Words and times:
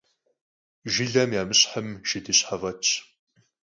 Jjılem 0.93 1.31
yamışhım 1.37 1.87
şşıdışhe 2.07 2.55
f'etş. 2.61 2.89